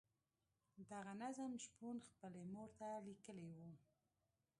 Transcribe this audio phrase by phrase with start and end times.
[0.91, 3.69] دغه نظم شپون خپلې مور ته لیکلی وو.